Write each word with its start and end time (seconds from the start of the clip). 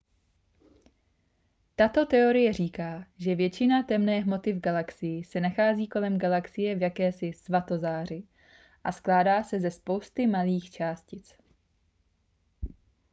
tato 1.75 2.05
teorie 2.05 2.53
říká 2.53 3.05
že 3.17 3.35
většina 3.35 3.83
temné 3.83 4.19
hmoty 4.19 4.53
v 4.53 4.59
galaxii 4.61 5.23
se 5.23 5.39
nachází 5.39 5.87
kolem 5.87 6.17
galaxie 6.17 6.75
v 6.75 6.81
jakési 6.81 7.33
svatozáři 7.33 8.23
a 8.83 8.91
skládá 8.91 9.43
se 9.43 9.59
ze 9.59 9.71
spousty 9.71 10.27
malých 10.27 10.71
částic 10.71 11.33